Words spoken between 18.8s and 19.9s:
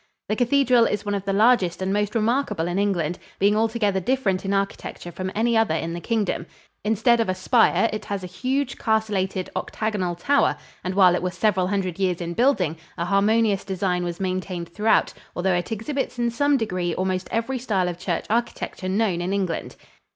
known in England.